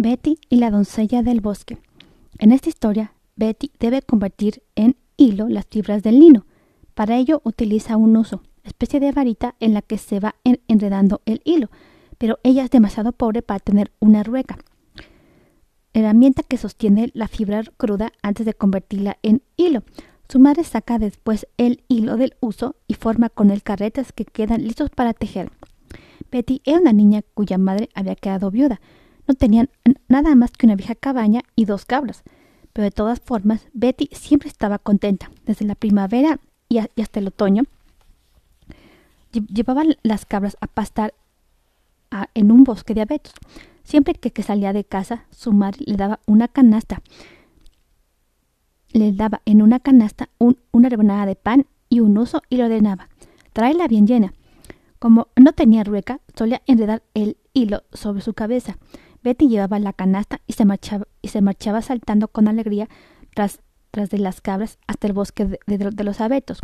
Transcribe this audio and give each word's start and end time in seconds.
Betty 0.00 0.38
y 0.48 0.58
la 0.58 0.70
doncella 0.70 1.24
del 1.24 1.40
bosque. 1.40 1.76
En 2.38 2.52
esta 2.52 2.68
historia, 2.68 3.14
Betty 3.34 3.72
debe 3.80 4.00
convertir 4.00 4.62
en 4.76 4.96
hilo 5.16 5.48
las 5.48 5.66
fibras 5.66 6.04
del 6.04 6.20
lino. 6.20 6.46
Para 6.94 7.16
ello 7.16 7.42
utiliza 7.42 7.96
un 7.96 8.16
uso, 8.16 8.44
especie 8.62 9.00
de 9.00 9.10
varita 9.10 9.56
en 9.58 9.74
la 9.74 9.82
que 9.82 9.98
se 9.98 10.20
va 10.20 10.36
enredando 10.68 11.20
el 11.26 11.42
hilo, 11.44 11.68
pero 12.16 12.38
ella 12.44 12.62
es 12.62 12.70
demasiado 12.70 13.10
pobre 13.10 13.42
para 13.42 13.58
tener 13.58 13.90
una 13.98 14.22
rueca. 14.22 14.58
Herramienta 15.94 16.44
que 16.44 16.58
sostiene 16.58 17.10
la 17.12 17.26
fibra 17.26 17.64
cruda 17.76 18.12
antes 18.22 18.46
de 18.46 18.54
convertirla 18.54 19.18
en 19.24 19.42
hilo. 19.56 19.82
Su 20.28 20.38
madre 20.38 20.62
saca 20.62 21.00
después 21.00 21.48
el 21.56 21.82
hilo 21.88 22.16
del 22.16 22.36
uso 22.38 22.76
y 22.86 22.94
forma 22.94 23.30
con 23.30 23.50
él 23.50 23.64
carretas 23.64 24.12
que 24.12 24.24
quedan 24.24 24.62
listos 24.62 24.90
para 24.90 25.12
tejer. 25.12 25.50
Betty 26.30 26.62
era 26.64 26.78
una 26.78 26.92
niña 26.92 27.22
cuya 27.34 27.58
madre 27.58 27.88
había 27.96 28.14
quedado 28.14 28.52
viuda, 28.52 28.80
no 29.28 29.34
tenían 29.34 29.68
nada 30.08 30.34
más 30.34 30.50
que 30.52 30.66
una 30.66 30.74
vieja 30.74 30.94
cabaña 30.94 31.42
y 31.54 31.66
dos 31.66 31.84
cabras. 31.84 32.24
Pero 32.72 32.84
de 32.84 32.90
todas 32.90 33.20
formas, 33.20 33.68
Betty 33.74 34.08
siempre 34.12 34.48
estaba 34.48 34.78
contenta. 34.78 35.30
Desde 35.44 35.66
la 35.66 35.74
primavera 35.74 36.40
y, 36.68 36.78
hasta 36.78 37.20
el 37.20 37.28
otoño, 37.28 37.64
llevaban 39.32 39.96
las 40.02 40.24
cabras 40.24 40.56
a 40.60 40.66
pastar 40.66 41.14
en 42.34 42.50
un 42.50 42.64
bosque 42.64 42.94
de 42.94 43.02
abetos. 43.02 43.34
Siempre 43.84 44.14
que, 44.14 44.42
salía 44.42 44.72
de 44.72 44.84
casa, 44.84 45.26
su 45.30 45.52
madre 45.52 45.84
le 45.86 45.96
daba 45.96 46.20
una 46.26 46.48
canasta. 46.48 47.02
Le 48.92 49.12
daba 49.12 49.42
en 49.44 49.60
una 49.60 49.80
canasta 49.80 50.30
una 50.38 50.88
rebanada 50.88 51.26
de 51.26 51.36
pan 51.36 51.66
y 51.88 52.00
un 52.00 52.16
oso 52.16 52.42
y 52.48 52.56
lo 52.56 52.64
ordenaba. 52.64 53.08
Tráela 53.52 53.88
bien 53.88 54.06
llena. 54.06 54.32
Como 54.98 55.28
no 55.36 55.52
tenía 55.52 55.84
rueca, 55.84 56.20
solía 56.34 56.62
enredar 56.66 57.02
el 57.14 57.36
hilo 57.52 57.82
sobre 57.92 58.20
su 58.20 58.34
cabeza. 58.34 58.76
Betty 59.22 59.48
llevaba 59.48 59.78
la 59.78 59.92
canasta 59.92 60.40
y 60.46 60.52
se 60.52 60.64
marchaba, 60.64 61.06
y 61.22 61.28
se 61.28 61.40
marchaba 61.40 61.82
saltando 61.82 62.28
con 62.28 62.48
alegría 62.48 62.88
tras, 63.34 63.60
tras 63.90 64.10
de 64.10 64.18
las 64.18 64.40
cabras 64.40 64.78
hasta 64.86 65.06
el 65.06 65.12
bosque 65.12 65.58
de, 65.66 66.04
los 66.04 66.20
abetos. 66.20 66.60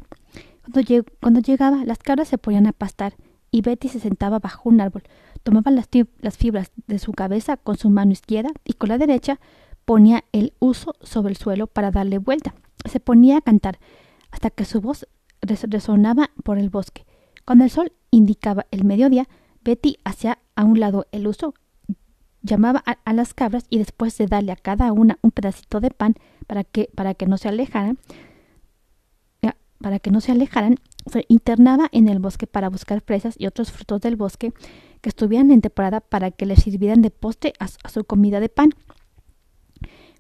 Cuando, 0.63 1.05
cuando, 1.21 1.41
llegaba, 1.41 1.85
las 1.85 1.99
cabras 1.99 2.29
se 2.29 2.39
ponían 2.39 2.67
a 2.67 2.73
pastar 2.73 3.15
y 3.51 3.63
Betty 3.63 3.89
se 3.89 4.01
sentaba 4.01 4.39
bajo 4.39 4.69
un 4.69 4.81
árbol, 4.81 5.03
tomaba 5.43 5.71
las, 5.71 5.89
las 6.21 6.37
fibras 6.37 6.73
de 6.87 6.99
su 6.99 7.13
cabeza 7.13 7.57
con 7.57 7.77
su 7.77 7.91
mano 7.91 8.13
izquierda 8.13 8.51
y 8.65 8.73
con 8.73 8.89
la 8.89 8.99
derecha 8.99 9.41
ponía 9.85 10.25
el 10.33 10.55
uso 10.59 10.95
sobre 11.03 11.33
el 11.33 11.37
suelo 11.37 11.67
para 11.67 11.91
darle 11.91 12.19
vuelta. 12.19 12.55
Se 12.91 13.01
ponía 13.01 13.39
a 13.39 13.41
cantar 13.41 13.79
hasta 14.31 14.51
que 14.51 14.65
su 14.65 14.81
voz 14.81 15.07
resonaba 15.43 16.31
por 16.43 16.59
el 16.59 16.71
bosque. 16.71 17.07
Cuando 17.45 17.65
el 17.65 17.71
sol 17.71 17.93
indicaba 18.11 18.67
el 18.71 18.85
mediodía, 18.85 19.29
Betty 19.63 19.99
hacía 20.05 20.39
a 20.57 20.65
un 20.65 20.81
lado 20.81 21.07
el 21.13 21.27
uso 21.27 21.55
llamaba 22.45 22.85
a, 22.87 23.13
las 23.13 23.35
cabras 23.35 23.65
y 23.71 23.79
después 23.79 24.17
de 24.19 24.27
darle 24.27 24.53
a 24.53 24.57
cada 24.57 24.93
una 24.93 25.19
un 25.23 25.31
pedacito 25.31 25.81
de 25.81 25.91
pan 25.91 26.15
para 26.47 26.63
que, 26.63 26.91
para 26.95 27.15
que 27.15 27.27
no 27.27 27.39
se 27.39 27.49
alejaran, 27.49 27.99
para 29.81 29.99
que 29.99 30.11
no 30.11 30.21
se 30.21 30.33
alejaran, 30.33 30.77
se 31.11 31.25
internaba 31.29 31.89
en 31.93 32.09
el 32.09 32.19
bosque 32.19 32.47
para 32.47 32.69
buscar 32.71 33.01
fresas 33.01 33.35
y 33.39 33.47
otros 33.47 33.73
frutos 33.73 34.01
del 34.01 34.17
bosque 34.17 34.53
que 35.01 35.09
estuvieran 35.09 35.51
en 35.51 35.61
temporada 35.61 36.01
para 36.01 36.31
que 36.31 36.47
le 36.47 36.57
sirvieran 36.57 37.03
de 37.03 37.11
postre 37.11 37.53
a, 37.59 37.69
su 37.69 38.05
comida 38.05 38.41
de 38.41 38.49
pan. 38.49 38.71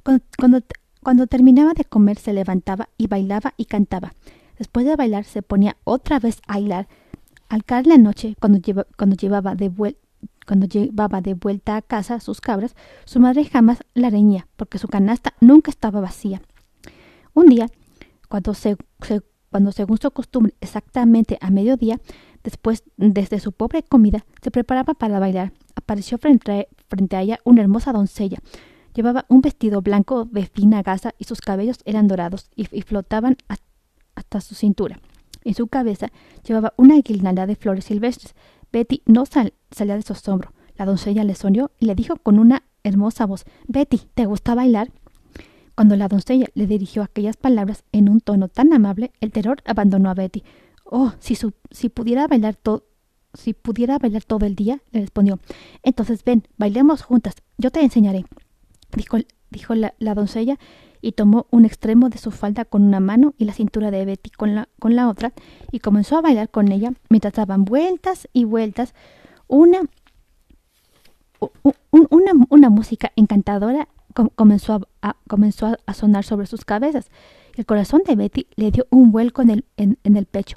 Cuando, 0.02 0.60
cuando, 1.02 1.26
terminaba 1.26 1.72
de 1.72 1.84
comer 1.84 2.18
se 2.18 2.34
levantaba 2.34 2.90
y 2.98 3.06
bailaba 3.06 3.54
y 3.56 3.64
cantaba. 3.64 4.12
Después 4.58 4.84
de 4.84 4.96
bailar 4.96 5.24
se 5.24 5.42
ponía 5.42 5.76
otra 5.84 6.18
vez 6.18 6.40
a 6.46 6.54
bailar. 6.54 6.88
Al 7.48 7.64
caer 7.64 7.86
la 7.86 7.96
noche, 7.96 8.36
cuando, 8.40 8.60
cuando 8.96 9.16
llevaba 9.16 9.54
de 9.54 9.68
vuelta 9.70 10.03
cuando 10.46 10.66
llevaba 10.66 11.20
de 11.20 11.34
vuelta 11.34 11.76
a 11.76 11.82
casa 11.82 12.20
sus 12.20 12.40
cabras, 12.40 12.74
su 13.04 13.20
madre 13.20 13.44
jamás 13.44 13.78
la 13.94 14.10
reñía, 14.10 14.46
porque 14.56 14.78
su 14.78 14.88
canasta 14.88 15.34
nunca 15.40 15.70
estaba 15.70 16.00
vacía. 16.00 16.42
Un 17.32 17.46
día, 17.46 17.68
cuando, 18.28 18.54
se, 18.54 18.76
cuando 19.50 19.72
según 19.72 19.98
su 19.98 20.10
costumbre, 20.10 20.54
exactamente 20.60 21.38
a 21.40 21.50
mediodía, 21.50 22.00
después 22.42 22.84
desde 22.96 23.40
su 23.40 23.52
pobre 23.52 23.82
comida, 23.82 24.24
se 24.42 24.50
preparaba 24.50 24.94
para 24.94 25.18
bailar, 25.18 25.52
apareció 25.74 26.18
frente, 26.18 26.68
frente 26.88 27.16
a 27.16 27.22
ella 27.22 27.40
una 27.44 27.62
hermosa 27.62 27.92
doncella. 27.92 28.38
Llevaba 28.94 29.24
un 29.28 29.40
vestido 29.40 29.82
blanco 29.82 30.24
de 30.24 30.46
fina 30.46 30.82
gasa 30.82 31.14
y 31.18 31.24
sus 31.24 31.40
cabellos 31.40 31.78
eran 31.84 32.06
dorados 32.06 32.50
y, 32.54 32.64
flotaban 32.82 33.36
hasta 34.14 34.40
su 34.40 34.54
cintura. 34.54 35.00
En 35.42 35.54
su 35.54 35.66
cabeza 35.66 36.12
llevaba 36.46 36.74
una 36.76 36.96
guirnalda 37.00 37.46
de 37.46 37.56
flores 37.56 37.86
silvestres 37.86 38.34
Betty 38.74 39.02
no 39.06 39.24
salía 39.24 39.94
de 39.94 40.02
su 40.02 40.14
asombro. 40.14 40.52
La 40.76 40.84
doncella 40.84 41.22
le 41.22 41.36
sonrió 41.36 41.70
y 41.78 41.86
le 41.86 41.94
dijo 41.94 42.16
con 42.16 42.40
una 42.40 42.64
hermosa 42.82 43.24
voz 43.24 43.44
Betty, 43.68 44.00
¿te 44.14 44.26
gusta 44.26 44.56
bailar? 44.56 44.90
Cuando 45.76 45.94
la 45.94 46.08
doncella 46.08 46.48
le 46.54 46.66
dirigió 46.66 47.04
aquellas 47.04 47.36
palabras 47.36 47.84
en 47.92 48.08
un 48.08 48.20
tono 48.20 48.48
tan 48.48 48.72
amable, 48.72 49.12
el 49.20 49.30
terror 49.30 49.58
abandonó 49.64 50.10
a 50.10 50.14
Betty. 50.14 50.42
Oh, 50.84 51.12
si, 51.20 51.38
si 51.70 51.88
pudiera 51.88 52.26
bailar 52.26 52.56
todo 52.56 52.84
si 53.32 53.52
pudiera 53.52 53.98
bailar 53.98 54.22
todo 54.22 54.46
el 54.46 54.54
día, 54.54 54.80
le 54.92 55.00
respondió. 55.00 55.40
Entonces 55.82 56.22
ven, 56.24 56.46
bailemos 56.56 57.02
juntas, 57.02 57.34
yo 57.58 57.70
te 57.70 57.80
enseñaré. 57.80 58.24
Dijo, 58.96 59.18
dijo 59.50 59.74
la, 59.74 60.14
doncella 60.14 60.58
y 61.04 61.12
tomó 61.12 61.46
un 61.50 61.64
extremo 61.64 62.08
de 62.08 62.18
su 62.18 62.30
falda 62.30 62.64
con 62.64 62.82
una 62.82 62.98
mano 62.98 63.34
y 63.36 63.44
la 63.44 63.52
cintura 63.52 63.90
de 63.90 64.04
Betty 64.04 64.30
con 64.30 64.54
la, 64.54 64.68
con 64.78 64.96
la 64.96 65.08
otra 65.08 65.32
y 65.70 65.80
comenzó 65.80 66.16
a 66.16 66.22
bailar 66.22 66.48
con 66.48 66.72
ella 66.72 66.92
mientras 67.10 67.34
daban 67.34 67.64
vueltas 67.64 68.28
y 68.32 68.44
vueltas 68.44 68.94
una, 69.46 69.82
una, 71.90 72.32
una 72.48 72.70
música 72.70 73.12
encantadora 73.16 73.88
comenzó, 74.34 74.80
a, 75.02 75.16
comenzó 75.28 75.76
a 75.84 75.94
sonar 75.94 76.24
sobre 76.24 76.46
sus 76.46 76.64
cabezas. 76.64 77.10
El 77.56 77.66
corazón 77.66 78.02
de 78.06 78.16
Betty 78.16 78.46
le 78.56 78.70
dio 78.70 78.86
un 78.90 79.12
vuelco 79.12 79.42
en 79.42 79.50
el, 79.50 79.64
en, 79.76 79.98
el 80.04 80.26
pecho. 80.26 80.56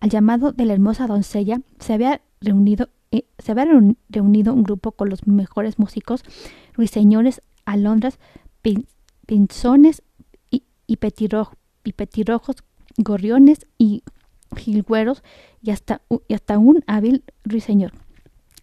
Al 0.00 0.10
llamado 0.10 0.52
de 0.52 0.64
la 0.66 0.74
hermosa 0.74 1.06
doncella 1.06 1.60
se 1.78 1.94
había 1.94 2.20
reunido 2.40 2.90
eh, 3.12 3.24
se 3.38 3.52
había 3.52 3.66
reunido 4.08 4.52
un 4.52 4.64
grupo 4.64 4.92
con 4.92 5.08
los 5.08 5.26
mejores 5.28 5.78
músicos, 5.78 6.24
ruiseñores, 6.74 7.40
alondras, 7.64 8.18
pinzones 9.26 10.02
y, 10.50 10.64
y, 10.86 10.98
y 11.84 11.92
petirrojos, 11.92 12.56
gorriones 12.96 13.66
y 13.78 14.02
jilgueros 14.56 15.22
y 15.62 15.70
hasta, 15.70 16.00
un 16.58 16.84
hábil 16.86 17.24
ruiseñor. 17.44 17.92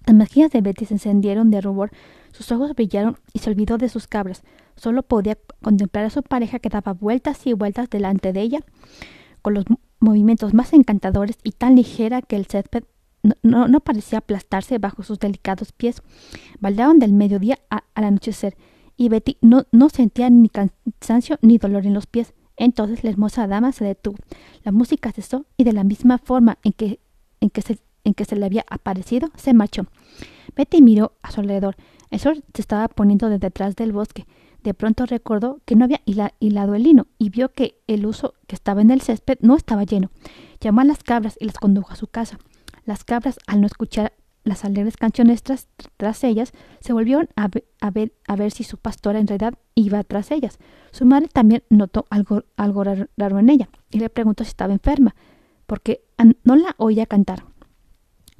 Las 0.06 0.16
mejillas 0.16 0.52
de 0.52 0.62
Betty 0.62 0.85
se 0.85 0.96
encendieron 0.96 1.50
de 1.52 1.62
rubor, 1.62 1.91
sus 2.31 2.52
ojos 2.52 2.73
brillaron 2.75 3.18
y 3.31 3.40
se 3.40 3.50
olvidó 3.50 3.78
de 3.78 3.90
sus 3.90 4.07
cabras. 4.07 4.44
Solo 4.75 5.03
podía 5.03 5.38
contemplar 5.62 6.06
a 6.06 6.09
su 6.09 6.23
pareja 6.23 6.59
que 6.59 6.69
daba 6.69 6.94
vueltas 6.94 7.46
y 7.46 7.53
vueltas 7.53 7.90
delante 7.90 8.34
de 8.34 8.41
ella, 8.41 8.59
con 9.41 9.53
los 9.53 9.66
movimientos 10.00 10.53
más 10.53 10.73
encantadores 10.73 11.38
y 11.44 11.52
tan 11.52 11.75
ligera 11.75 12.22
que 12.22 12.35
el 12.35 12.47
césped 12.47 12.84
no, 13.41 13.79
parecía 13.79 14.19
aplastarse 14.19 14.78
bajo 14.79 15.03
sus 15.03 15.18
delicados 15.18 15.72
pies. 15.72 16.02
Baldeaban 16.59 17.00
del 17.00 17.13
mediodía 17.13 17.57
al 17.69 18.03
anochecer 18.03 18.57
y 18.98 19.09
Betty 19.09 19.38
no, 19.42 19.66
no 19.72 19.90
sentía 19.90 20.30
ni 20.30 20.50
cansancio 20.50 21.38
ni 21.42 21.58
dolor 21.58 21.86
en 21.86 21.94
los 21.94 22.08
pies. 22.08 22.34
Entonces 22.56 23.04
la 23.04 23.09
hermosa 23.09 23.48
dama 23.48 23.72
se 23.72 23.86
detuvo. 23.86 24.18
La 24.64 24.72
música 24.72 25.12
cesó 25.12 25.46
y 25.58 25.64
de 25.64 25.74
la 25.74 25.84
misma 25.84 26.20
forma 26.20 26.59
en 26.64 26.74
que, 26.74 27.00
en 27.40 27.50
que, 27.50 27.62
se, 27.62 27.80
en 28.03 28.14
que 28.14 28.26
se 28.26 28.36
le 28.36 28.46
había 28.46 28.66
aparecido, 28.70 29.30
se 29.36 29.53
marchó. 29.53 29.88
Betty 30.56 30.82
miró 30.82 31.14
a 31.22 31.32
su 31.32 31.42
alrededor. 31.42 31.76
El 32.12 32.20
sol 32.20 32.44
se 32.53 32.62
estaba 32.62 32.88
poniendo 32.88 33.30
de 33.30 33.40
detrás 33.40 33.76
del 33.76 33.92
bosque. 33.92 34.28
De 34.62 34.74
pronto 34.74 35.06
recordó 35.06 35.59
que 35.66 35.76
no 35.76 35.84
había 35.84 36.02
hilado 36.40 36.76
el 36.76 36.84
lino 36.84 37.08
y 37.18 37.30
vio 37.30 37.52
que 37.52 37.82
el 37.88 38.06
uso 38.06 38.36
que 38.48 38.56
estaba 38.56 38.82
en 38.82 38.92
el 38.92 39.02
césped 39.02 39.38
no 39.42 39.56
estaba 39.58 39.84
lleno. 39.84 40.12
Llamó 40.62 40.82
a 40.82 40.86
las 40.86 41.03
cabras 41.03 41.36
y 41.40 41.46
las 41.46 41.58
condujo 41.58 41.92
a 41.92 41.98
su 41.98 42.08
casa. 42.08 42.40
Las 42.86 43.03
cabras, 43.03 43.40
al 43.48 43.59
no 43.62 43.68
escuchar 43.68 44.14
las 44.44 44.66
alegres 44.66 44.98
canciones 44.98 45.44
tras, 45.44 46.24
ellas, 46.24 46.54
se 46.80 46.94
volvieron 46.94 47.30
a, 47.36 47.48
ver, 47.48 48.14
a 48.28 48.35
ver 48.35 48.52
si 48.52 48.64
su 48.64 48.78
pastora 48.78 49.20
en 49.20 49.28
realidad 49.28 49.53
iba 49.76 50.03
tras 50.03 50.32
ellas. 50.32 50.59
Su 50.91 51.06
madre 51.06 51.29
también 51.32 51.64
notó 51.70 52.06
algo, 52.09 52.44
algo 52.58 52.84
raro 52.84 53.40
en 53.40 53.50
ella 53.50 53.70
y 53.90 54.00
le 54.00 54.09
preguntó 54.09 54.44
si 54.44 54.50
estaba 54.50 54.73
enferma, 54.73 55.16
porque 55.66 56.03
no 56.44 56.56
la 56.56 56.76
oía 56.78 57.06
cantar. 57.06 57.46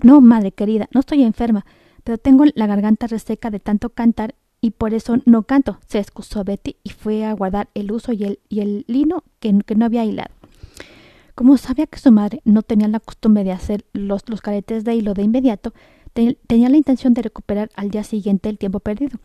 No, 0.02 0.22
madre 0.22 0.52
querida, 0.52 0.90
no 0.94 1.00
estoy 1.00 1.24
enferma, 1.24 1.66
pero 2.04 2.18
tengo 2.18 2.44
la 2.56 2.68
garganta 2.68 3.08
reseca 3.08 3.50
de 3.50 3.60
tanto 3.60 3.90
cantar 3.90 4.36
y 4.60 4.72
por 4.72 4.94
eso 4.94 5.18
no 5.26 5.44
canto, 5.44 5.80
se 5.88 6.00
excusó 6.00 6.44
Betty 6.44 6.78
y 6.84 6.92
fue 6.92 7.26
a 7.26 7.34
guardar 7.34 7.70
el 7.74 7.92
uso 7.92 8.14
y 8.14 8.40
el, 8.50 8.86
lino 8.88 9.24
que, 9.40 9.58
que 9.66 9.76
no 9.76 9.86
había 9.86 10.06
hilado. 10.06 10.34
Como 11.36 11.58
sabía 11.58 11.88
que 11.88 12.00
su 12.00 12.12
madre 12.12 12.42
no 12.46 12.62
tenía 12.62 12.88
la 12.88 13.00
costumbre 13.00 13.44
de 13.44 13.52
hacer 13.52 13.86
los, 13.92 14.22
los 14.30 14.42
caretes 14.42 14.84
de 14.84 14.96
hilo 14.96 15.14
de 15.14 15.24
inmediato, 15.24 15.74
tenía 16.14 16.70
la 16.70 16.78
intención 16.78 17.14
de 17.14 17.22
recuperar 17.22 17.70
al 17.76 17.90
día 17.90 18.04
siguiente 18.04 18.50
el 18.50 18.58
tiempo 18.58 18.80
perdido. 18.80 19.20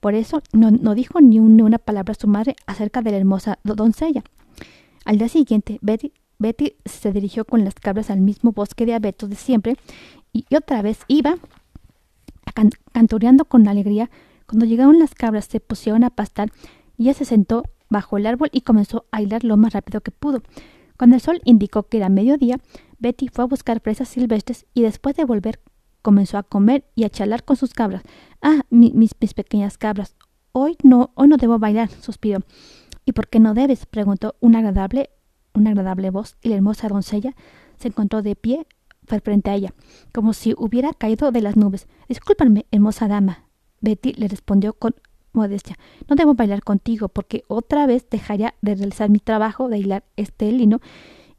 Por 0.00 0.14
eso 0.14 0.42
no, 0.52 0.94
dijo 0.94 1.20
ni, 1.20 1.40
una 1.40 1.78
palabra 1.78 2.12
a 2.12 2.20
su 2.20 2.28
madre 2.28 2.56
acerca 2.66 3.02
de 3.02 3.12
la 3.12 3.16
hermosa 3.16 3.58
doncella. 3.64 4.22
Al 5.04 5.18
día 5.18 5.28
siguiente, 5.28 5.78
Betty, 5.80 6.12
se 6.84 7.12
dirigió 7.12 7.44
con 7.44 7.64
las 7.64 7.74
cabras 7.74 8.10
al 8.10 8.20
mismo 8.20 8.52
bosque 8.52 8.86
de 8.86 8.94
abetos 8.94 9.30
de 9.30 9.36
siempre 9.36 9.76
y, 10.32 10.44
otra 10.54 10.82
vez 10.82 11.00
iba 11.08 11.36
cantoreando 12.92 13.44
con 13.44 13.66
alegría 13.68 14.08
Cuando 14.46 14.64
llegaron 14.64 14.98
las 14.98 15.14
cabras 15.14 15.46
se 15.46 15.60
pusieron 15.60 16.04
a 16.04 16.10
pastar 16.10 16.50
y 16.96 17.04
ella 17.04 17.14
se 17.14 17.24
sentó 17.24 17.64
bajo 17.88 18.16
el 18.16 18.26
árbol 18.26 18.48
y 18.52 18.60
comenzó 18.60 19.06
a 19.10 19.22
hilar 19.22 19.44
lo 19.44 19.56
más 19.56 19.72
rápido 19.72 20.00
que 20.00 20.10
pudo. 20.10 20.42
Cuando 20.96 21.16
el 21.16 21.22
sol 21.22 21.40
indicó 21.44 21.84
que 21.84 21.98
era 21.98 22.08
mediodía, 22.08 22.58
Betty 22.98 23.28
fue 23.28 23.44
a 23.44 23.48
buscar 23.48 23.80
fresas 23.80 24.08
silvestres 24.08 24.66
y 24.72 24.82
después 24.82 25.16
de 25.16 25.24
volver 25.24 25.60
comenzó 26.06 26.38
a 26.38 26.44
comer 26.44 26.84
y 26.94 27.02
a 27.02 27.10
charlar 27.10 27.42
con 27.42 27.56
sus 27.56 27.74
cabras. 27.74 28.04
Ah, 28.40 28.60
mis, 28.70 28.94
mis 28.94 29.34
pequeñas 29.34 29.76
cabras, 29.76 30.14
hoy 30.52 30.76
no, 30.84 31.10
hoy 31.16 31.26
no 31.26 31.36
debo 31.36 31.58
bailar, 31.58 31.90
suspiró. 31.90 32.44
¿Y 33.04 33.10
por 33.10 33.26
qué 33.26 33.40
no 33.40 33.54
debes? 33.54 33.86
preguntó 33.86 34.36
una 34.38 34.60
agradable, 34.60 35.10
una 35.52 35.70
agradable 35.70 36.10
voz, 36.10 36.36
y 36.42 36.50
la 36.50 36.54
hermosa 36.54 36.86
doncella 36.86 37.34
se 37.76 37.88
encontró 37.88 38.22
de 38.22 38.36
pie 38.36 38.68
frente 39.20 39.50
a 39.50 39.56
ella, 39.56 39.74
como 40.12 40.32
si 40.32 40.54
hubiera 40.56 40.92
caído 40.92 41.32
de 41.32 41.42
las 41.42 41.56
nubes. 41.56 41.88
Discúlpame, 42.08 42.66
hermosa 42.70 43.08
dama. 43.08 43.48
Betty 43.80 44.12
le 44.12 44.28
respondió 44.28 44.74
con 44.74 44.94
modestia. 45.32 45.76
No 46.08 46.14
debo 46.14 46.34
bailar 46.34 46.62
contigo, 46.62 47.08
porque 47.08 47.42
otra 47.48 47.84
vez 47.88 48.08
dejaría 48.08 48.54
de 48.62 48.76
realizar 48.76 49.10
mi 49.10 49.18
trabajo 49.18 49.68
de 49.68 49.78
hilar 49.78 50.04
este 50.14 50.52
lino, 50.52 50.78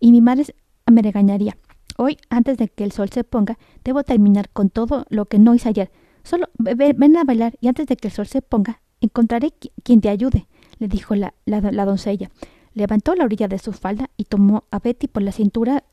y 0.01 0.11
mi 0.11 0.19
madre 0.19 0.53
me 0.91 1.01
regañaría. 1.01 1.57
Hoy, 1.97 2.17
antes 2.29 2.57
de 2.57 2.69
que 2.69 2.83
el 2.83 2.91
sol 2.91 3.09
se 3.09 3.23
ponga, 3.23 3.57
debo 3.83 4.03
terminar 4.03 4.49
con 4.49 4.69
todo 4.69 5.05
lo 5.09 5.25
que 5.25 5.39
no 5.39 5.55
hice 5.55 5.69
ayer. 5.69 5.91
Solo 6.23 6.47
ven 6.57 7.17
a 7.17 7.23
bailar 7.23 7.57
y 7.59 7.67
antes 7.67 7.87
de 7.87 7.97
que 7.97 8.07
el 8.07 8.13
sol 8.13 8.27
se 8.27 8.43
ponga, 8.43 8.81
encontraré 9.01 9.51
quien 9.83 9.99
te 9.99 10.09
ayude, 10.09 10.47
le 10.77 10.87
dijo 10.87 11.15
la, 11.15 11.33
la, 11.45 11.85
doncella. 11.85 12.29
Levantó 12.73 13.15
la 13.15 13.23
orilla 13.23 13.47
de 13.47 13.57
su 13.57 13.73
falda 13.73 14.11
y 14.15 14.25
tomó 14.25 14.65
a 14.69 14.77
Betty 14.77 15.07
por 15.07 15.23
la 15.23 15.31
cintura. 15.31 15.83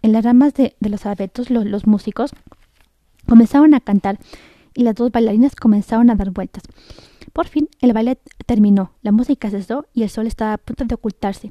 En 0.00 0.12
las 0.12 0.24
ramas 0.24 0.54
de, 0.54 0.76
los 0.80 1.04
abetos 1.04 1.50
los 1.50 1.86
músicos 1.86 2.32
comenzaron 3.28 3.74
a 3.74 3.80
cantar 3.80 4.18
y 4.74 4.82
las 4.82 4.94
dos 4.94 5.12
bailarinas 5.12 5.54
comenzaron 5.54 6.08
a 6.08 6.14
dar 6.14 6.30
vueltas. 6.30 6.62
Por 7.34 7.48
fin 7.48 7.68
el 7.80 7.92
baile 7.92 8.18
terminó, 8.46 8.92
la 9.02 9.12
música 9.12 9.50
cesó 9.50 9.86
y 9.92 10.04
el 10.04 10.08
sol 10.08 10.26
estaba 10.26 10.54
a 10.54 10.58
punto 10.58 10.84
de 10.84 10.94
ocultarse. 10.94 11.50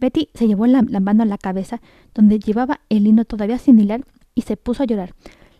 Betty 0.00 0.30
se 0.34 0.48
llevó 0.48 0.66
la, 0.66 0.82
mano 0.82 1.22
a 1.22 1.26
la 1.26 1.38
cabeza, 1.38 1.80
donde 2.14 2.38
llevaba 2.38 2.80
el 2.88 3.04
lino 3.04 3.24
todavía 3.24 3.58
sin 3.58 3.78
hilar, 3.78 4.04
y 4.34 4.42
se 4.42 4.56
puso 4.56 4.82
a 4.82 4.86
llorar. 4.86 5.14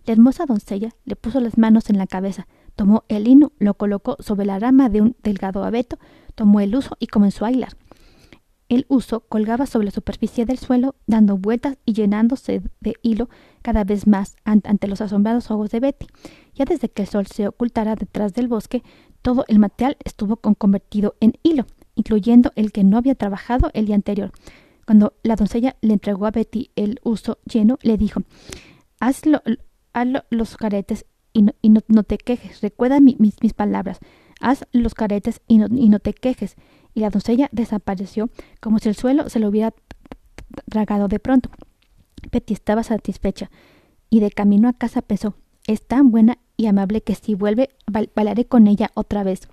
La 0.07 0.15
hermosa 0.15 0.47
doncella 0.47 0.95
le 1.05 1.15
puso 1.15 1.41
las 1.41 1.59
manos 1.59 1.91
en 1.91 1.99
la 1.99 2.07
cabeza, 2.07 2.49
tomó 2.75 3.05
el 3.09 3.25
lino, 3.25 3.53
lo 3.59 3.75
colocó 3.75 4.17
sobre 4.21 4.47
la 4.47 4.59
rama 4.59 4.89
de 4.89 5.03
un 5.03 5.17
delgado 5.23 5.63
abeto, 5.63 5.99
tomó 6.35 6.61
el 6.61 6.75
uso 6.75 6.97
y 6.99 7.09
comenzó 7.09 7.45
a 7.45 7.53
hilar. 7.53 7.77
El 8.71 8.87
uso 8.89 9.21
colgaba 9.21 9.67
sobre 9.67 9.87
la 9.87 9.91
superficie 9.91 10.47
del 10.47 10.59
suelo, 10.59 10.95
dando 11.07 11.37
vueltas 11.37 11.77
y 11.85 11.93
llenándose 11.93 12.63
de 12.81 12.95
hilo 13.03 13.29
cada 13.63 13.85
vez 13.85 14.07
más 14.07 14.37
ante 14.45 14.87
los 14.87 15.01
asombrados 15.01 15.51
ojos 15.51 15.71
de 15.71 15.81
Betty. 15.81 16.07
Ya 16.55 16.65
desde 16.65 16.89
que 16.89 17.03
el 17.03 17.09
sol 17.09 17.27
se 17.27 17.49
ocultara 17.49 17.97
detrás 17.97 18.33
del 18.33 18.49
bosque, 18.49 18.85
todo 19.23 19.45
el 19.49 19.59
material 19.59 19.97
estuvo 20.05 20.37
convertido 20.37 21.17
en 21.21 21.35
hilo, 21.43 21.67
incluyendo 22.01 22.51
el 22.57 22.73
que 22.73 22.83
no 22.83 22.97
había 22.97 23.15
trabajado 23.15 23.71
el 23.75 23.85
día 23.85 23.95
anterior. 23.95 24.33
Cuando 24.87 25.13
la 25.23 25.37
doncella 25.37 25.77
le 25.83 25.93
entregó 25.93 26.25
a 26.25 26.31
Betty 26.31 26.71
el 26.77 26.99
uso 27.05 27.39
lleno, 27.45 27.79
le 27.83 27.99
dijo 27.99 28.23
Hazlo, 29.01 29.43
hazlo 29.93 30.25
los 30.31 30.57
caretes 30.57 31.05
y 31.35 31.43
no, 31.43 32.03
te 32.03 32.17
quejes. 32.17 32.63
Recuerda 32.63 33.01
mis, 33.01 33.19
mis, 33.21 33.53
palabras. 33.55 34.01
Haz 34.41 34.67
los 34.73 34.95
caretes 34.95 35.43
y 35.47 35.59
no, 35.59 35.67
y 35.71 35.91
no 35.91 36.01
te 36.01 36.15
quejes. 36.15 36.57
Y 36.95 37.01
la 37.01 37.11
doncella 37.11 37.51
desapareció 37.53 38.31
como 38.61 38.79
si 38.79 38.89
el 38.89 38.97
suelo 38.97 39.29
se 39.29 39.39
lo 39.39 39.49
hubiera 39.49 39.75
tragado 40.71 41.07
de 41.07 41.19
pronto. 41.21 41.51
Betty 42.33 42.55
estaba 42.55 42.83
satisfecha 42.83 43.51
y 44.09 44.21
de 44.21 44.31
camino 44.31 44.69
a 44.69 44.73
casa 44.73 45.03
pensó 45.03 45.35
es 45.67 45.87
tan 45.87 46.11
buena 46.11 46.39
y 46.61 46.67
amable 46.67 47.01
que 47.01 47.15
si 47.15 47.35
vuelve 47.35 47.71
bailaré 47.87 48.45
con 48.45 48.67
ella 48.67 48.91
otra 48.93 49.25
vez. 49.25 49.49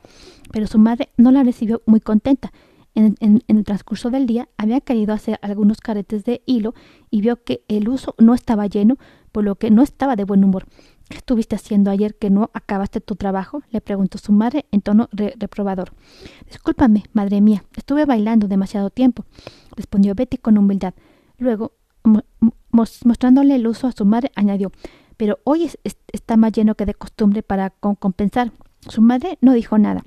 Pero 0.51 0.67
su 0.67 0.77
madre 0.77 1.07
no 1.15 1.31
la 1.31 1.41
recibió 1.41 1.81
muy 1.85 2.01
contenta. 2.01 2.51
En, 2.95 3.15
el 3.47 3.63
transcurso 3.63 4.09
del 4.09 4.25
día 4.25 4.49
había 4.57 4.81
querido 4.81 5.13
hacer 5.13 5.39
algunos 5.41 5.79
caretes 5.79 6.25
de 6.25 6.41
hilo 6.45 6.73
y 7.09 7.21
vio 7.21 7.41
que 7.43 7.63
el 7.69 7.87
uso 7.87 8.13
no 8.17 8.33
estaba 8.33 8.67
lleno, 8.67 8.97
por 9.31 9.45
lo 9.45 9.55
que 9.55 9.71
no 9.71 9.83
estaba 9.83 10.17
de 10.17 10.25
buen 10.25 10.43
humor. 10.43 10.65
¿Qué 11.07 11.15
estuviste 11.15 11.55
haciendo 11.55 11.91
ayer 11.91 12.15
que 12.15 12.29
no 12.29 12.49
acabaste 12.53 12.99
tu 12.99 13.15
trabajo? 13.15 13.61
le 13.69 13.79
preguntó 13.79 14.17
su 14.17 14.33
madre 14.33 14.65
en 14.71 14.81
tono 14.81 15.07
reprobador. 15.13 15.93
Discúlpame, 16.47 17.03
madre 17.13 17.39
mía, 17.39 17.63
estuve 17.77 18.03
bailando 18.03 18.49
demasiado 18.49 18.89
tiempo, 18.89 19.23
respondió 19.77 20.13
Betty 20.13 20.37
con 20.37 20.57
humildad. 20.57 20.93
Luego, 21.37 21.71
mostrándole 22.71 23.55
el 23.55 23.65
uso 23.65 23.87
a 23.87 23.93
su 23.93 24.03
madre, 24.03 24.31
añadió 24.35 24.71
pero 25.17 25.39
hoy 25.43 25.69
está 25.83 26.37
más 26.37 26.51
lleno 26.51 26.75
que 26.75 26.85
de 26.85 26.93
costumbre 26.93 27.43
para 27.43 27.71
compensar. 27.71 28.51
Su 28.87 29.01
madre 29.01 29.37
no 29.41 29.53
dijo 29.53 29.77
nada. 29.77 30.05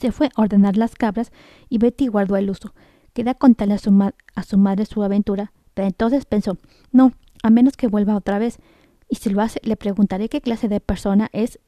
Se 0.00 0.12
fue 0.12 0.28
a 0.34 0.42
ordenar 0.42 0.76
las 0.76 0.96
cabras 0.96 1.32
y 1.68 1.78
Betty 1.78 2.08
guardó 2.08 2.36
el 2.36 2.50
uso. 2.50 2.74
Quería 3.12 3.34
contarle 3.34 3.74
a 3.74 3.78
su, 3.78 4.12
a 4.34 4.42
su 4.42 4.58
madre 4.58 4.86
su 4.86 5.02
aventura, 5.02 5.52
pero 5.72 5.86
entonces 5.86 6.24
pensó, 6.24 6.58
no, 6.90 7.12
a 7.42 7.50
menos 7.50 7.76
que 7.76 7.86
vuelva 7.86 8.16
otra 8.16 8.38
vez, 8.38 8.58
y 9.08 9.16
si 9.16 9.30
lo 9.30 9.40
hace, 9.42 9.60
le 9.62 9.76
preguntaré 9.76 10.28
qué 10.28 10.40
clase 10.40 10.68
de 10.68 10.80
persona 10.80 11.28
es 11.32 11.60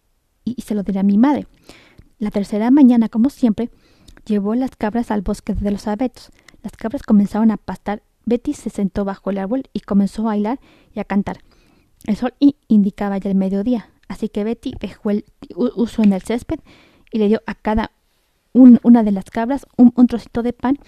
y, 0.44 0.62
se 0.62 0.74
lo 0.74 0.82
diré 0.82 1.00
a 1.00 1.04
mi 1.04 1.18
madre. 1.18 1.46
La 2.18 2.30
tercera 2.30 2.70
mañana, 2.70 3.08
como 3.08 3.30
siempre, 3.30 3.70
llevó 4.24 4.54
las 4.54 4.74
cabras 4.76 5.10
al 5.10 5.22
bosque 5.22 5.54
de 5.54 5.70
los 5.70 5.86
abetos. 5.86 6.30
Las 6.62 6.72
cabras 6.72 7.02
comenzaron 7.02 7.50
a 7.50 7.56
pastar. 7.56 8.02
Betty 8.24 8.54
se 8.54 8.70
sentó 8.70 9.04
bajo 9.04 9.30
el 9.30 9.38
árbol 9.38 9.64
y 9.72 9.80
comenzó 9.80 10.22
a 10.22 10.26
bailar 10.26 10.60
y 10.94 11.00
a 11.00 11.04
cantar. 11.04 11.38
El 12.04 12.16
sol 12.16 12.34
indicaba 12.69 13.19
ya 13.19 13.31
el 13.31 13.37
mediodía, 13.37 13.90
así 14.08 14.28
que 14.28 14.44
Betty 14.44 14.75
dejó 14.81 15.10
el 15.10 15.25
uso 15.54 16.02
en 16.02 16.12
el 16.12 16.22
césped 16.22 16.60
y 17.10 17.19
le 17.19 17.28
dio 17.28 17.43
a 17.46 17.54
cada 17.54 17.90
una 18.52 19.02
de 19.02 19.12
las 19.12 19.26
cabras 19.26 19.66
un, 19.76 19.93
trocito 20.06 20.43
de 20.43 20.52
pan 20.52 20.78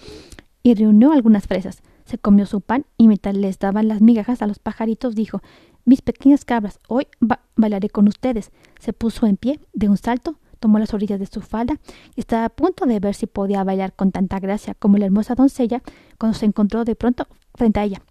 y 0.63 0.73
reunió 0.73 1.11
algunas 1.11 1.47
fresas. 1.47 1.81
Se 2.05 2.17
comió 2.17 2.45
su 2.45 2.61
pan 2.61 2.85
y 2.97 3.07
mientras 3.07 3.35
les 3.35 3.59
daban 3.59 3.87
las 3.87 4.01
migajas 4.01 4.41
a 4.41 4.47
los 4.47 4.59
pajaritos 4.59 5.13
dijo 5.13 5.41
Mis 5.85 6.01
pequeñas 6.01 6.45
cabras, 6.45 6.79
hoy 6.87 7.07
bailaré 7.55 7.89
con 7.89 8.07
ustedes. 8.07 8.51
Se 8.79 8.93
puso 8.93 9.27
en 9.27 9.37
pie 9.37 9.59
de 9.73 9.89
un 9.89 9.97
salto, 9.97 10.35
tomó 10.59 10.79
las 10.79 10.93
orillas 10.93 11.19
de 11.19 11.27
su 11.27 11.41
falda 11.41 11.79
y 12.15 12.21
estaba 12.21 12.45
a 12.45 12.49
punto 12.49 12.85
de 12.85 12.99
ver 12.99 13.13
si 13.13 13.27
podía 13.27 13.63
bailar 13.63 13.93
con 13.93 14.11
tanta 14.11 14.39
gracia 14.39 14.73
como 14.73 14.97
la 14.97 15.05
hermosa 15.05 15.35
doncella 15.35 15.83
cuando 16.17 16.37
se 16.37 16.45
encontró 16.45 16.85
de 16.85 16.95
pronto 16.95 17.27
frente 17.53 17.79
a 17.79 17.83
ella. 17.83 18.01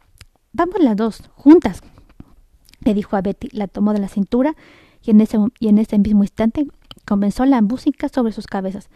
Vamos 0.53 0.77
las 0.81 0.97
dos, 0.97 1.23
juntas, 1.35 1.83
le 2.89 2.95
dijo 2.95 3.17
a 3.17 3.23
Betty, 3.23 3.49
la 3.53 3.69
tomó 3.69 3.93
de 3.93 3.99
la 3.99 4.09
cintura 4.09 4.57
y 5.03 5.11
en 5.11 5.21
ese, 5.21 5.39
y 5.61 5.69
en 5.69 5.85
mismo 6.03 6.25
instante 6.25 6.67
comenzó 7.05 7.45
la 7.45 7.61
música 7.61 8.09
sobre 8.09 8.33
sus 8.33 8.47
cabezas. 8.47 8.89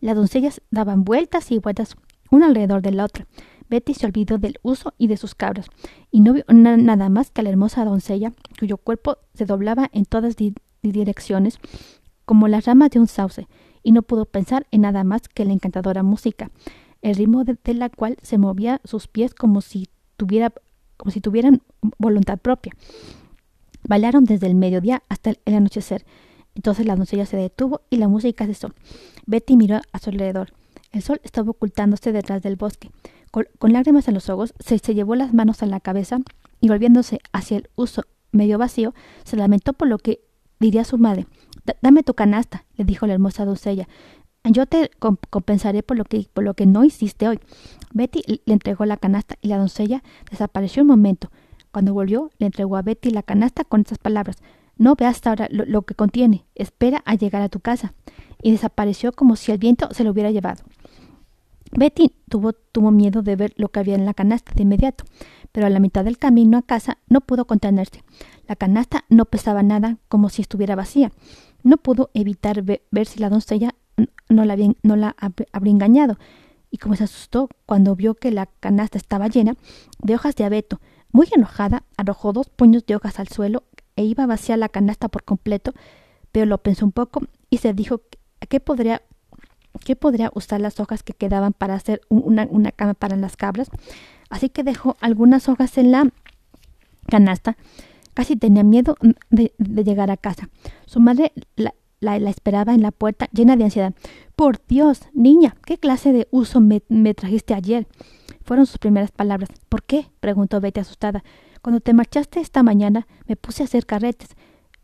Las 0.00 0.16
doncellas 0.16 0.60
daban 0.70 1.04
vueltas 1.04 1.50
y 1.50 1.58
vueltas 1.58 1.96
una 2.30 2.46
alrededor 2.46 2.82
de 2.82 2.92
la 2.92 3.04
otra. 3.04 3.26
Betty 3.70 3.94
se 3.94 4.06
olvidó 4.06 4.38
del 4.38 4.58
uso 4.62 4.94
y 4.98 5.08
de 5.08 5.16
sus 5.16 5.34
cabras, 5.34 5.66
y 6.10 6.20
no 6.20 6.34
vio 6.34 6.44
nada 6.48 7.08
más 7.08 7.30
que 7.30 7.40
a 7.40 7.44
la 7.44 7.50
hermosa 7.50 7.84
doncella, 7.84 8.32
cuyo 8.58 8.76
cuerpo 8.76 9.18
se 9.34 9.44
doblaba 9.44 9.88
en 9.92 10.04
todas 10.04 10.36
direcciones, 10.82 11.58
como 12.24 12.48
las 12.48 12.66
ramas 12.66 12.90
de 12.90 13.00
un 13.00 13.06
sauce, 13.06 13.48
y 13.82 13.92
no 13.92 14.02
pudo 14.02 14.24
pensar 14.24 14.66
en 14.70 14.82
nada 14.82 15.04
más 15.04 15.28
que 15.28 15.44
la 15.44 15.52
encantadora 15.52 16.02
música, 16.02 16.50
el 17.02 17.16
ritmo 17.16 17.44
de, 17.44 17.56
la 17.74 17.88
cual 17.88 18.16
se 18.22 18.38
movía 18.38 18.80
sus 18.84 19.06
pies 19.06 19.34
como 19.34 19.60
si 19.60 19.88
como 20.96 21.12
si 21.12 21.20
tuvieran 21.20 21.62
voluntad 21.98 22.38
propia. 22.38 22.72
Bailaron 23.88 24.24
desde 24.24 24.46
el 24.46 24.54
mediodía 24.54 25.02
hasta 25.08 25.30
el, 25.30 25.54
anochecer. 25.54 26.04
Entonces 26.54 26.86
la 26.86 26.94
doncella 26.94 27.26
se 27.26 27.36
detuvo 27.36 27.80
y 27.90 27.96
la 27.96 28.06
música 28.06 28.46
cesó. 28.46 28.72
Betty 29.26 29.56
miró 29.56 29.80
a 29.92 29.98
su 29.98 30.10
alrededor. 30.10 30.52
El 30.92 31.02
sol 31.02 31.20
estaba 31.24 31.50
ocultándose 31.50 32.12
detrás 32.12 32.42
del 32.42 32.56
bosque. 32.56 32.90
Con, 33.30 33.72
lágrimas 33.72 34.06
en 34.08 34.14
los 34.14 34.28
ojos, 34.28 34.54
se, 34.60 34.78
llevó 34.94 35.14
las 35.14 35.34
manos 35.34 35.62
a 35.62 35.66
la 35.66 35.80
cabeza 35.80 36.18
y 36.60 36.68
volviéndose 36.68 37.20
hacia 37.32 37.58
el 37.58 37.70
uso 37.76 38.04
medio 38.30 38.58
vacío, 38.58 38.94
se 39.24 39.36
lamentó 39.36 39.72
por 39.72 39.88
lo 39.88 39.98
que 39.98 40.20
diría 40.60 40.84
su 40.84 40.98
madre. 40.98 41.26
Dame 41.82 42.02
tu 42.02 42.14
canasta, 42.14 42.64
le 42.76 42.84
dijo 42.84 43.06
la 43.06 43.14
hermosa 43.14 43.44
doncella. 43.44 43.88
Yo 44.44 44.66
te 44.66 44.90
compensaré 45.30 45.82
por 45.82 45.96
lo, 45.96 46.04
que, 46.04 46.26
por 46.32 46.44
lo 46.44 46.54
que 46.54 46.66
no 46.66 46.84
hiciste 46.84 47.28
hoy. 47.28 47.38
Betty 47.92 48.22
le 48.44 48.52
entregó 48.52 48.84
la 48.84 48.96
canasta 48.96 49.36
y 49.40 49.48
la 49.48 49.58
doncella 49.58 50.02
desapareció 50.30 50.82
un 50.82 50.88
momento. 50.88 51.30
Cuando 51.72 51.94
volvió, 51.94 52.30
le 52.38 52.46
entregó 52.46 52.76
a 52.76 52.82
Betty 52.82 53.10
la 53.10 53.22
canasta 53.22 53.64
con 53.64 53.80
estas 53.80 53.98
palabras 53.98 54.36
No 54.76 54.94
veas 54.94 55.26
ahora 55.26 55.48
lo, 55.50 55.82
que 55.82 55.94
contiene, 55.94 56.44
espera 56.54 57.02
a 57.04 57.14
llegar 57.14 57.42
a 57.42 57.48
tu 57.48 57.60
casa. 57.60 57.94
Y 58.42 58.52
desapareció 58.52 59.12
como 59.12 59.36
si 59.36 59.50
el 59.52 59.58
viento 59.58 59.88
se 59.92 60.04
lo 60.04 60.12
hubiera 60.12 60.30
llevado. 60.30 60.62
Betty 61.72 62.12
tuvo, 62.28 62.90
miedo 62.90 63.22
de 63.22 63.36
ver 63.36 63.52
lo 63.56 63.68
que 63.68 63.80
había 63.80 63.94
en 63.94 64.06
la 64.06 64.14
canasta 64.14 64.52
de 64.54 64.62
inmediato, 64.62 65.04
pero 65.52 65.66
a 65.66 65.70
la 65.70 65.80
mitad 65.80 66.04
del 66.04 66.18
camino 66.18 66.56
a 66.56 66.62
casa 66.62 66.98
no 67.08 67.20
pudo 67.20 67.46
contenerse. 67.46 68.02
La 68.46 68.56
canasta 68.56 69.04
no 69.08 69.26
pesaba 69.26 69.62
nada, 69.62 69.98
como 70.08 70.30
si 70.30 70.42
estuviera 70.42 70.76
vacía. 70.76 71.12
No 71.62 71.76
pudo 71.76 72.10
evitar 72.14 72.62
ver, 72.62 73.06
si 73.06 73.18
la 73.18 73.28
doncella 73.28 73.74
no 74.28 74.44
la, 74.44 74.54
había, 74.54 74.72
no 74.82 74.96
la 74.96 75.14
habría 75.52 75.72
engañado, 75.72 76.16
y 76.70 76.78
como 76.78 76.96
se 76.96 77.04
asustó 77.04 77.48
cuando 77.66 77.96
vio 77.96 78.14
que 78.14 78.30
la 78.30 78.46
canasta 78.60 78.98
estaba 78.98 79.28
llena 79.28 79.56
de 80.02 80.14
hojas 80.14 80.36
de 80.36 80.44
abeto, 80.44 80.80
muy 81.12 81.28
enojada, 81.34 81.84
arrojó 81.96 82.32
dos 82.32 82.48
puños 82.48 82.84
de 82.86 82.96
hojas 82.96 83.18
al 83.18 83.28
suelo 83.28 83.64
e 83.96 84.04
iba 84.04 84.24
a 84.24 84.28
vaciar 84.28 84.58
la 84.58 84.68
canasta 84.68 85.08
por 85.08 85.24
completo, 85.24 85.72
pero 86.32 86.46
lo 86.46 86.58
pensó 86.58 86.84
un 86.84 86.92
poco 86.92 87.22
y 87.50 87.58
se 87.58 87.72
dijo 87.72 88.02
qué 88.48 88.60
podría, 88.60 89.02
qué 89.84 89.96
podría 89.96 90.30
usar 90.34 90.60
las 90.60 90.80
hojas 90.80 91.02
que 91.02 91.14
quedaban 91.14 91.52
para 91.52 91.74
hacer 91.74 92.00
una, 92.08 92.46
una 92.50 92.72
cama 92.72 92.94
para 92.94 93.16
las 93.16 93.36
cabras. 93.36 93.70
Así 94.30 94.50
que 94.50 94.62
dejó 94.62 94.96
algunas 95.00 95.48
hojas 95.48 95.78
en 95.78 95.90
la 95.90 96.10
canasta. 97.06 97.56
Casi 98.14 98.36
tenía 98.36 98.64
miedo 98.64 98.96
de, 99.30 99.52
llegar 99.58 100.10
a 100.10 100.16
casa. 100.16 100.48
Su 100.86 101.00
madre 101.00 101.32
la, 101.56 101.74
la, 102.00 102.16
esperaba 102.30 102.74
en 102.74 102.82
la 102.82 102.90
puerta 102.90 103.28
llena 103.32 103.56
de 103.56 103.64
ansiedad. 103.64 103.94
Por 104.36 104.60
Dios, 104.66 105.02
niña, 105.14 105.56
¿qué 105.64 105.78
clase 105.78 106.12
de 106.12 106.28
uso 106.30 106.60
me, 106.60 106.82
me, 106.88 107.14
trajiste 107.14 107.54
ayer? 107.54 107.86
Fueron 108.48 108.64
sus 108.64 108.78
primeras 108.78 109.10
palabras. 109.10 109.50
¿Por 109.68 109.82
qué? 109.82 110.06
preguntó 110.20 110.58
Betty 110.58 110.80
asustada. 110.80 111.22
Cuando 111.60 111.80
te 111.80 111.92
marchaste 111.92 112.40
esta 112.40 112.62
mañana 112.62 113.06
me 113.26 113.36
puse 113.36 113.62
a 113.62 113.66
hacer 113.66 113.84
carretes. 113.84 114.30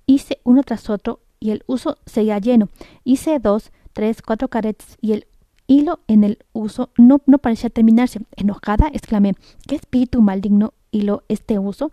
Hice 0.04 0.38
uno 0.44 0.62
tras 0.64 0.90
otro 0.90 1.20
y 1.40 1.50
el 1.50 1.64
uso 1.66 1.96
seguía 2.04 2.38
lleno. 2.38 2.68
Hice 3.04 3.38
dos, 3.38 3.72
tres, 3.94 4.20
cuatro 4.20 4.48
carretes 4.48 4.98
y 5.00 5.12
el 5.12 5.26
hilo 5.66 6.00
en 6.08 6.24
el 6.24 6.44
uso 6.52 6.90
no, 6.98 7.22
no 7.24 7.38
parecía 7.38 7.70
terminarse. 7.70 8.20
Enojada, 8.36 8.90
exclamé 8.92 9.32
¿Qué 9.66 9.76
espíritu 9.76 10.20
maligno 10.20 10.74
hilo 10.90 11.24
este 11.28 11.58
uso? 11.58 11.90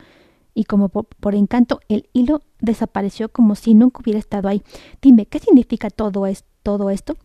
Y 0.54 0.66
como 0.66 0.90
por, 0.90 1.36
encanto 1.36 1.80
el 1.88 2.10
hilo 2.12 2.42
desapareció 2.60 3.30
como 3.30 3.56
si 3.56 3.76
nunca 3.76 4.02
hubiera 4.02 4.20
estado 4.20 4.50
ahí. 4.50 4.62
Dime, 5.02 5.26
¿qué 5.26 5.40
significa 5.40 5.90
todo, 5.90 6.28
es, 6.28 6.44
todo 6.64 6.90
esto? 6.90 7.16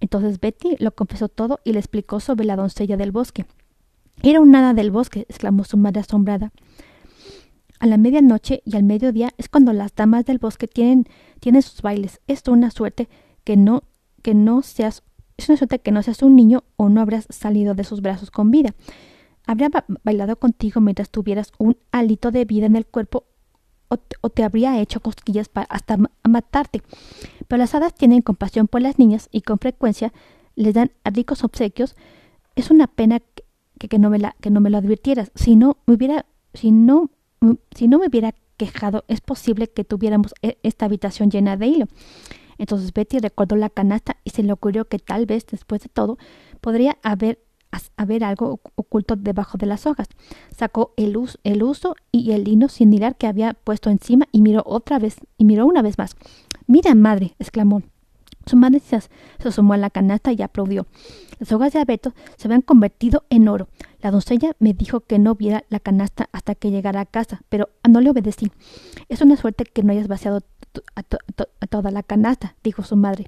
Entonces 0.00 0.40
Betty 0.40 0.78
lo 0.80 0.90
confesó 0.96 1.28
todo 1.28 1.60
y 1.62 1.74
le 1.74 1.78
explicó 1.78 2.18
sobre 2.18 2.44
la 2.44 2.56
doncella 2.56 2.96
del 2.96 3.12
bosque. 3.12 3.46
Era 4.22 4.40
un 4.40 4.50
nada 4.50 4.74
del 4.74 4.90
bosque, 4.90 5.26
exclamó 5.28 5.64
su 5.64 5.76
madre 5.76 6.00
asombrada. 6.00 6.52
A 7.80 7.86
la 7.86 7.98
medianoche 7.98 8.62
y 8.64 8.76
al 8.76 8.84
mediodía 8.84 9.32
es 9.36 9.48
cuando 9.48 9.72
las 9.72 9.94
damas 9.94 10.24
del 10.24 10.38
bosque 10.38 10.66
tienen, 10.66 11.06
tienen 11.40 11.62
sus 11.62 11.82
bailes. 11.82 12.20
Es 12.26 12.42
una 12.48 12.70
suerte 12.70 13.08
que 13.44 13.56
no, 13.56 13.82
que 14.22 14.34
no 14.34 14.62
seas, 14.62 15.02
es 15.36 15.48
una 15.48 15.58
suerte 15.58 15.80
que 15.80 15.90
no 15.90 16.02
seas 16.02 16.22
un 16.22 16.36
niño 16.36 16.64
o 16.76 16.88
no 16.88 17.00
habrás 17.00 17.26
salido 17.28 17.74
de 17.74 17.84
sus 17.84 18.00
brazos 18.00 18.30
con 18.30 18.50
vida. 18.50 18.74
Habría 19.46 19.68
bailado 20.02 20.36
contigo 20.36 20.80
mientras 20.80 21.10
tuvieras 21.10 21.52
un 21.58 21.76
alito 21.92 22.30
de 22.30 22.46
vida 22.46 22.64
en 22.64 22.76
el 22.76 22.86
cuerpo 22.86 23.24
o 23.88 24.30
te, 24.30 24.42
habría 24.42 24.80
hecho 24.80 25.00
cosquillas 25.00 25.48
para 25.48 25.66
hasta 25.66 25.98
matarte. 26.26 26.82
Pero 27.46 27.58
las 27.58 27.74
hadas 27.74 27.94
tienen 27.94 28.22
compasión 28.22 28.66
por 28.66 28.82
las 28.82 28.98
niñas 28.98 29.28
y 29.30 29.42
con 29.42 29.58
frecuencia 29.58 30.12
les 30.56 30.74
dan 30.74 30.92
ricos 31.04 31.44
obsequios. 31.44 31.94
Es 32.56 32.70
una 32.70 32.86
pena 32.86 33.20
que, 33.20 33.43
que, 33.78 33.98
no, 33.98 34.10
me 34.10 34.18
la, 34.18 34.36
que 34.40 34.50
no 34.50 34.60
me 34.60 34.70
lo 34.70 34.78
advirtieras. 34.78 35.30
Si 35.34 35.56
no 35.56 35.78
me 35.86 35.94
hubiera, 35.94 36.26
si 36.54 36.70
no 36.70 37.10
si 37.74 37.88
no 37.88 37.98
me 37.98 38.06
hubiera 38.06 38.34
quejado, 38.56 39.04
es 39.08 39.20
posible 39.20 39.68
que 39.68 39.84
tuviéramos 39.84 40.34
e, 40.42 40.58
esta 40.62 40.86
habitación 40.86 41.30
llena 41.30 41.56
de 41.56 41.66
hilo. 41.66 41.86
Entonces 42.58 42.92
Betty 42.92 43.18
recordó 43.18 43.56
la 43.56 43.68
canasta 43.68 44.16
y 44.24 44.30
se 44.30 44.42
le 44.42 44.52
ocurrió 44.52 44.86
que 44.86 44.98
tal 44.98 45.26
vez, 45.26 45.46
después 45.46 45.82
de 45.82 45.88
todo, 45.88 46.18
podría 46.60 46.98
haber, 47.02 47.40
haber 47.96 48.22
algo 48.22 48.60
oculto 48.76 49.16
debajo 49.16 49.58
de 49.58 49.66
las 49.66 49.86
hojas. 49.86 50.08
Sacó 50.56 50.94
el, 50.96 51.18
el 51.42 51.62
uso 51.62 51.96
y 52.12 52.32
el 52.32 52.44
lino 52.44 52.68
sin 52.68 52.90
mirar 52.90 53.16
que 53.16 53.26
había 53.26 53.54
puesto 53.54 53.90
encima 53.90 54.26
y 54.30 54.40
miró 54.40 54.62
otra 54.66 54.98
vez 54.98 55.16
y 55.36 55.44
miró 55.44 55.66
una 55.66 55.82
vez 55.82 55.98
más. 55.98 56.16
Mira, 56.66 56.94
madre, 56.94 57.34
exclamó. 57.40 57.82
Su 58.46 58.56
madre 58.56 58.80
se, 58.80 58.98
asomó 59.44 59.72
a 59.72 59.78
la 59.78 59.90
canasta 59.90 60.32
y 60.32 60.42
aplaudió. 60.42 60.86
Las 61.38 61.52
hojas 61.52 61.72
de 61.72 61.80
abeto 61.80 62.14
se 62.36 62.48
habían 62.48 62.62
convertido 62.62 63.24
en 63.30 63.48
oro. 63.48 63.68
La 64.00 64.10
doncella 64.10 64.52
me 64.58 64.74
dijo 64.74 65.00
que 65.00 65.18
no 65.18 65.34
viera 65.34 65.64
la 65.68 65.80
canasta 65.80 66.28
hasta 66.32 66.54
que 66.54 66.70
llegara 66.70 67.00
a 67.00 67.06
casa, 67.06 67.42
pero 67.48 67.70
no 67.88 68.00
le 68.00 68.10
obedecí. 68.10 68.50
Es 69.08 69.20
una 69.20 69.36
suerte 69.36 69.64
que 69.64 69.82
no 69.82 69.92
hayas 69.92 70.08
vaciado 70.08 70.42
toda 71.70 71.90
la 71.90 72.02
canasta, 72.02 72.56
dijo 72.62 72.82
su 72.82 72.96
madre. 72.96 73.26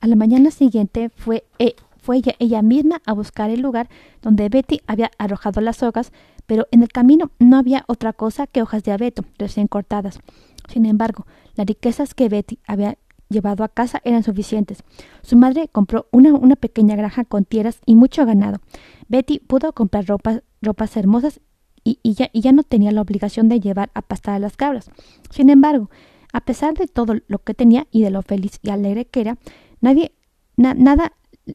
A 0.00 0.06
la 0.06 0.16
mañana 0.16 0.50
siguiente 0.50 1.10
fue, 1.10 1.44
eh, 1.58 1.74
fue 1.98 2.18
ella, 2.18 2.34
ella 2.38 2.62
misma 2.62 3.00
a 3.06 3.12
buscar 3.12 3.50
el 3.50 3.60
lugar 3.60 3.88
donde 4.22 4.48
Betty 4.48 4.80
había 4.86 5.10
arrojado 5.18 5.60
las 5.60 5.82
hojas, 5.82 6.12
pero 6.46 6.66
en 6.70 6.82
el 6.82 6.88
camino 6.88 7.30
no 7.38 7.56
había 7.58 7.84
otra 7.88 8.12
cosa 8.12 8.46
que 8.46 8.62
hojas 8.62 8.84
de 8.84 8.92
abeto 8.92 9.24
recién 9.38 9.66
cortadas. 9.66 10.20
Sin 10.68 10.86
embargo, 10.86 11.26
las 11.54 11.66
riquezas 11.66 12.14
que 12.14 12.28
Betty 12.28 12.58
había 12.66 12.98
llevado 13.28 13.64
a 13.64 13.68
casa 13.68 14.00
eran 14.04 14.22
suficientes. 14.22 14.82
Su 15.22 15.36
madre 15.36 15.68
compró 15.68 16.06
una, 16.10 16.32
una 16.34 16.56
pequeña 16.56 16.96
granja 16.96 17.24
con 17.24 17.44
tierras 17.44 17.80
y 17.86 17.94
mucho 17.94 18.24
ganado. 18.26 18.60
Betty 19.08 19.38
pudo 19.38 19.72
comprar 19.72 20.06
ropas, 20.06 20.42
ropas 20.62 20.96
hermosas 20.96 21.40
y, 21.84 22.14
ya, 22.14 22.30
y 22.32 22.40
ya 22.40 22.52
no 22.52 22.64
tenía 22.64 22.90
la 22.90 23.00
obligación 23.00 23.48
de 23.48 23.60
llevar 23.60 23.90
a 23.94 24.02
pastar 24.02 24.34
a 24.34 24.38
las 24.38 24.56
cabras. 24.56 24.90
Sin 25.30 25.50
embargo, 25.50 25.90
a 26.32 26.40
pesar 26.40 26.74
de 26.74 26.88
todo 26.88 27.14
lo 27.28 27.38
que 27.38 27.54
tenía 27.54 27.86
y 27.90 28.02
de 28.02 28.10
lo 28.10 28.22
feliz 28.22 28.58
y 28.62 28.70
alegre 28.70 29.06
que 29.06 29.20
era, 29.20 29.38
nadie, 29.80 30.12
nada 30.56 31.12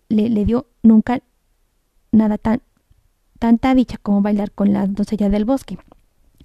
le, 0.07 0.29
le, 0.29 0.45
dio 0.45 0.67
nunca 0.83 1.21
nada 2.11 2.37
tan 2.37 2.61
tanta 3.39 3.73
dicha 3.73 3.97
como 3.97 4.21
bailar 4.21 4.51
con 4.51 4.71
la 4.71 4.85
doncella 4.87 5.29
del 5.29 5.45
bosque. 5.45 5.77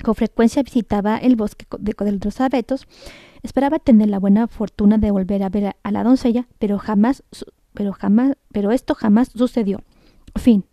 Con 0.02 0.14
frecuencia 0.14 0.62
visitaba 0.62 1.18
el 1.18 1.36
bosque 1.36 1.66
de, 1.78 1.94
los 2.22 2.40
abetos 2.40 2.86
Esperaba 3.42 3.78
tener 3.78 4.08
la 4.08 4.18
buena 4.18 4.48
fortuna 4.48 4.98
de 4.98 5.12
volver 5.12 5.44
a 5.44 5.48
ver 5.48 5.76
a, 5.80 5.90
la 5.92 6.02
doncella, 6.02 6.48
pero 6.58 6.78
jamás, 6.78 7.22
pero 7.74 7.92
jamás, 7.92 8.32
pero 8.50 8.72
esto 8.72 8.96
jamás 8.96 9.30
sucedió. 9.34 9.82
Fin. 10.34 10.64